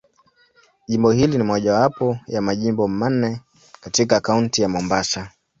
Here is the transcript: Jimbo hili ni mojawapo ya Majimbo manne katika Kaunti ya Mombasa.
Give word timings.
Jimbo 0.87 1.11
hili 1.11 1.37
ni 1.37 1.43
mojawapo 1.43 2.17
ya 2.27 2.41
Majimbo 2.41 2.87
manne 2.87 3.41
katika 3.81 4.19
Kaunti 4.19 4.61
ya 4.61 4.69
Mombasa. 4.69 5.31